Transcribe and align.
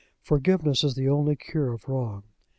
Forgiveness 0.23 0.83
is 0.83 0.95
the 0.95 1.07
only 1.07 1.35
cure 1.35 1.73
of 1.73 1.87
wrong. 1.87 2.23